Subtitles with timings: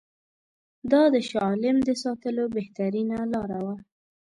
[0.91, 3.75] دا د شاه عالم د ساتلو بهترینه لاره وه.